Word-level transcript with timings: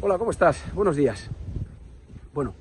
Hola, 0.00 0.16
¿cómo 0.16 0.30
estás? 0.30 0.62
Buenos 0.76 0.94
días. 0.94 1.28
Bueno, 2.32 2.54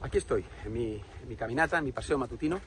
aquí 0.00 0.18
estoy, 0.18 0.44
en 0.66 0.72
mi, 0.72 1.36
caminata, 1.36 1.78
en 1.78 1.84
mi 1.84 1.92
paseo 1.92 2.18
matutino. 2.18 2.58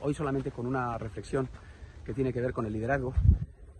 Hoy 0.00 0.14
solamente 0.14 0.50
con 0.50 0.66
una 0.66 0.96
reflexión 0.96 1.46
que 2.02 2.14
tiene 2.14 2.32
que 2.32 2.40
ver 2.40 2.54
con 2.54 2.64
el 2.64 2.72
liderazgo, 2.72 3.12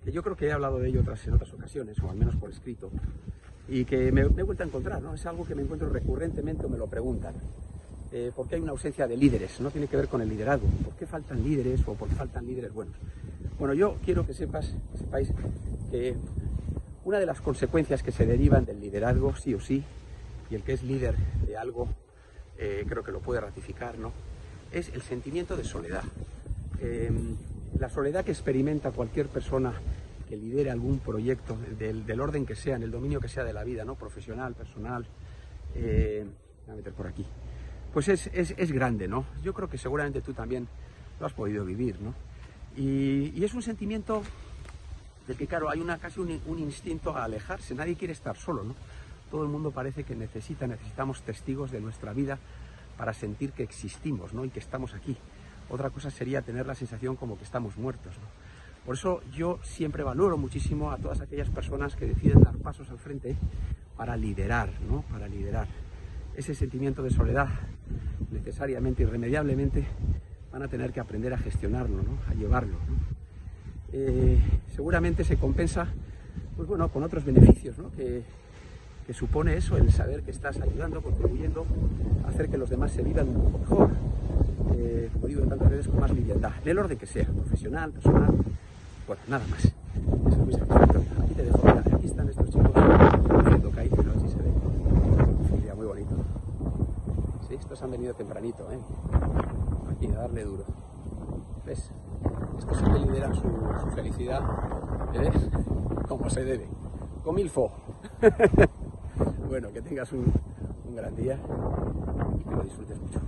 que 0.05 0.13
yo 0.13 0.23
creo 0.23 0.37
que 0.37 0.49
he 0.49 0.53
hablado 0.53 0.79
de 0.79 0.91
ello 0.91 1.01
otras, 1.01 1.27
en 1.27 1.33
otras 1.33 1.51
ocasiones, 1.55 1.99
o 2.01 2.11
al 2.11 2.17
menos 2.19 2.37
por 2.37 2.51
escrito, 2.51 2.91
y 3.67 3.87
que 3.87 4.13
me, 4.13 4.21
he 4.21 4.43
vuelto 4.43 4.63
a 4.63 4.67
encontrar, 4.67 5.01
¿no? 5.01 5.15
Es 5.15 5.25
algo 5.25 5.47
que 5.47 5.55
me 5.55 5.63
encuentro 5.63 5.89
recurrentemente 5.89 6.67
o 6.67 6.69
me 6.69 6.77
lo 6.77 6.87
preguntan. 6.87 7.35
Eh, 8.13 8.31
¿Por 8.37 8.47
qué 8.47 8.57
hay 8.57 8.61
una 8.61 8.73
ausencia 8.73 9.07
de 9.09 9.17
líderes? 9.17 9.59
No 9.59 9.71
tiene 9.71 9.87
que 9.87 9.97
ver 9.97 10.09
con 10.09 10.21
el 10.21 10.29
liderazgo. 10.29 10.69
¿Por 10.85 10.97
qué 10.97 11.07
faltan 11.07 11.43
líderes 11.43 11.81
o 11.89 11.95
por 11.95 12.11
qué 12.11 12.15
faltan 12.15 12.45
líderes 12.45 12.75
buenos? 12.75 12.95
Bueno, 13.59 13.73
yo 13.73 13.97
quiero 14.05 14.27
que 14.27 14.35
sepas, 14.35 14.75
sepáis 14.99 15.33
que 15.91 16.15
una 17.05 17.19
de 17.19 17.27
las 17.27 17.41
consecuencias 17.41 18.03
que 18.03 18.13
se 18.13 18.27
derivan 18.27 18.65
del 18.65 18.81
liderazgo, 18.81 19.37
sí 19.37 19.55
o 19.55 19.61
sí, 19.61 19.83
y 20.51 20.55
el 20.55 20.63
que 20.63 20.73
es 20.73 20.83
líder 20.83 21.17
de 21.47 21.57
algo, 21.57 21.89
eh, 22.59 22.85
creo 22.89 23.03
que 23.03 23.13
lo 23.13 23.21
puede 23.21 23.41
ratificar, 23.41 23.99
¿no? 23.99 24.13
Es 24.73 24.89
el 24.89 25.03
sentimiento 25.03 25.57
de 25.57 25.65
soledad. 25.65 26.03
Eh, 26.81 27.11
la 27.79 27.89
soledad 27.89 28.25
que 28.25 28.33
experimenta 28.33 28.91
cualquier 28.91 29.29
persona 29.29 29.75
que 30.29 30.37
lidere 30.37 30.71
algún 30.71 30.99
proyecto 30.99 31.59
del, 31.79 32.21
orden 32.21 32.47
que 32.47 32.55
sea, 32.55 32.77
en 32.77 32.83
el 32.83 32.91
dominio 32.91 33.21
que 33.21 33.29
sea 33.29 33.45
de 33.45 33.53
la 33.53 33.65
vida, 33.65 33.85
¿no? 33.85 33.95
Profesional, 33.95 34.55
personal. 34.55 35.05
Eh, 35.75 36.25
voy 36.67 36.73
a 36.73 36.77
meter 36.77 36.93
por 36.93 37.07
aquí. 37.07 37.27
Pues 37.93 38.09
es, 38.09 38.29
es, 38.33 38.55
es, 38.57 38.73
grande, 38.73 39.07
¿no? 39.07 39.27
Yo 39.43 39.53
creo 39.53 39.69
que 39.69 39.79
seguramente 39.79 40.21
tú 40.21 40.33
también 40.33 40.67
lo 41.21 41.27
has 41.27 41.33
podido 41.33 41.65
vivir, 41.65 42.01
¿no? 42.01 42.15
Y 42.77 43.45
es 43.45 43.55
un 43.55 43.63
sentimiento 43.63 44.23
de 45.27 45.35
que, 45.35 45.47
claro, 45.47 45.71
hay 45.71 45.81
una, 45.81 45.99
casi 45.99 46.21
un, 46.21 46.41
un, 46.47 46.59
instinto 46.59 47.17
a 47.17 47.25
alejarse, 47.25 47.75
nadie 47.75 47.97
quiere 47.97 48.13
estar 48.13 48.37
solo, 48.37 48.63
¿no? 48.63 48.75
Todo 49.31 49.43
el 49.43 49.49
mundo 49.49 49.71
parece 49.71 50.05
que 50.05 50.15
necesita, 50.15 50.67
necesitamos 50.67 51.23
testigos 51.23 51.71
de 51.71 51.81
nuestra 51.81 52.13
vida 52.13 52.39
para 52.97 53.13
sentir 53.13 53.53
que 53.53 53.63
existimos, 53.63 54.33
¿no? 54.35 54.45
Y 54.45 54.51
que 54.51 54.61
estamos 54.61 54.95
aquí. 54.95 55.17
Otra 55.71 55.91
cosa 55.91 56.11
sería 56.11 56.43
tener 56.43 56.67
la 56.67 56.75
sensación 56.75 57.17
como 57.17 57.39
que 57.39 57.45
estamos 57.45 57.77
muertos, 57.77 58.13
¿no? 58.19 58.45
Por 58.85 58.97
eso 58.97 59.23
yo 59.33 59.59
siempre 59.63 60.03
valoro 60.03 60.37
muchísimo 60.37 60.91
a 60.91 60.99
todas 60.99 61.23
aquellas 61.23 61.49
personas 61.49 61.97
que 61.97 62.07
deciden 62.07 62.43
dar 62.43 62.55
pasos 62.57 62.91
al 62.91 62.99
frente 62.99 63.35
para 63.97 64.15
liderar, 64.17 64.71
¿no? 64.89 65.03
Para 65.11 65.27
liderar. 65.27 65.67
Ese 66.37 66.55
sentimiento 66.55 67.03
de 67.03 67.11
soledad, 67.11 67.49
necesariamente, 68.31 69.03
irremediablemente, 69.05 69.87
van 70.53 70.63
a 70.63 70.69
tener 70.69 70.93
que 70.93 71.01
aprender 71.01 71.33
a 71.33 71.39
gestionarlo, 71.39 72.03
¿no? 72.03 72.19
A 72.29 72.35
llevarlo, 72.35 72.77
¿no? 72.87 72.94
Eh, 73.97 74.41
seguramente 74.75 75.23
se 75.23 75.37
compensa 75.37 75.87
pues 76.57 76.69
bueno, 76.69 76.89
con 76.89 77.05
otros 77.05 77.25
beneficios 77.25 77.77
que, 77.97 78.25
supone 79.13 79.57
eso, 79.57 79.77
el 79.77 79.93
saber 79.93 80.23
que 80.23 80.33
estás 80.33 80.61
ayudando, 80.61 81.01
contribuyendo 81.01 81.65
a 82.25 82.29
hacer 82.29 82.49
que 82.49 82.59
los 82.59 82.71
demás 82.71 82.91
se 82.91 83.03
vivan 83.03 83.29
un 83.29 83.61
mejor, 83.61 83.91
eh, 84.77 85.11
como 85.13 85.29
en 85.29 85.49
tantas 85.49 85.71
veces, 85.71 85.89
con 85.89 86.01
más 86.01 86.11
liviandad, 86.11 86.53
en 86.63 86.69
el 86.71 86.79
orden 86.79 86.99
que 86.99 87.07
sea, 87.07 87.27
profesional, 87.27 87.93
personal, 87.93 88.35
bueno, 89.07 89.23
nada 89.29 89.45
más. 89.49 89.65
Eso 89.65 90.49
es 90.49 90.57
satisfactorio. 90.57 91.09
Aquí 91.23 91.35
te 91.35 91.45
dejo, 91.45 91.61
mira, 91.63 91.83
aquí 91.93 92.07
están 92.07 92.29
estos 92.29 92.51
chicos 92.51 92.71
haciendo 92.75 93.71
kite, 93.71 93.97
no 94.03 94.29
se 94.29 94.37
ve. 94.37 94.51
Familia, 95.51 95.75
muy 95.75 95.87
bonito. 95.87 96.17
Sí, 97.49 97.55
estos 97.55 97.83
han 97.83 97.91
venido 97.91 98.15
tempranito, 98.15 98.73
¿eh? 98.73 98.79
Aquí, 99.91 100.07
a 100.07 100.21
darle 100.21 100.45
duro. 100.45 100.65
¿Ves? 101.67 101.91
Estos 102.59 102.79
sí 102.79 102.85
que 102.85 102.99
lideran 102.99 103.35
su, 103.35 103.43
su 103.43 103.91
felicidad 103.95 104.43
¿eh? 105.15 105.31
como 106.09 106.29
se 106.31 106.45
debe. 106.45 106.67
Comilfo. 107.23 107.73
bueno, 109.49 109.73
que 109.73 109.83
tengas 109.83 110.13
un, 110.13 110.33
gran 110.95 111.15
día 111.17 111.39
y 112.39 112.45
que 112.45 112.51
lo 112.51 112.63
disfrutes 112.63 113.01
mucho. 113.01 113.21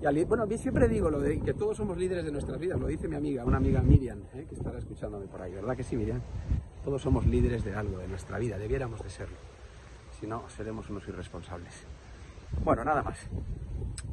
Y 0.00 0.24
bueno, 0.24 0.46
siempre 0.56 0.88
digo 0.88 1.10
lo 1.10 1.20
de 1.20 1.40
que 1.40 1.54
todos 1.54 1.76
somos 1.76 1.96
líderes 1.96 2.24
de 2.24 2.32
nuestras 2.32 2.58
vidas, 2.58 2.80
lo 2.80 2.88
dice 2.88 3.06
mi 3.06 3.14
amiga, 3.14 3.44
una 3.44 3.58
amiga 3.58 3.80
Miriam, 3.82 4.18
¿eh? 4.34 4.46
que 4.48 4.56
estará 4.56 4.78
escuchándome 4.78 5.26
por 5.26 5.40
ahí, 5.40 5.54
¿verdad 5.54 5.76
que 5.76 5.84
sí, 5.84 5.96
Miriam? 5.96 6.20
Todos 6.84 7.02
somos 7.02 7.24
líderes 7.24 7.64
de 7.64 7.74
algo, 7.76 7.98
de 7.98 8.08
nuestra 8.08 8.38
vida, 8.38 8.58
debiéramos 8.58 9.00
de 9.02 9.10
serlo. 9.10 9.36
Si 10.18 10.26
no, 10.26 10.48
seremos 10.48 10.90
unos 10.90 11.06
irresponsables. 11.06 11.84
Bueno, 12.64 12.84
nada 12.84 13.02
más. 13.02 13.18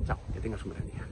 Chao, 0.06 0.20
que 0.32 0.40
tengas 0.40 0.64
un 0.64 0.74
gran 0.74 0.86
día. 0.86 1.08